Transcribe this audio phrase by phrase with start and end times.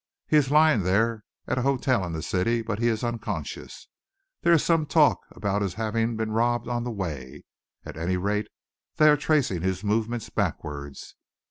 [0.27, 3.87] He is lying there at a hotel in the city, but he is unconscious.
[4.41, 7.43] There is some talk about his having been robbed on the way.
[7.85, 8.47] At any rate,
[8.95, 11.13] they are tracing his movements backwards.